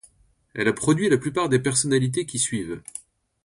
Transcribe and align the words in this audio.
Elle 0.55 0.67
a 0.67 0.73
produit 0.73 1.09
la 1.09 1.19
plupart 1.19 1.47
des 1.47 1.59
personnalités 1.59 2.25
qui 2.25 2.39
suivent. 2.39 2.81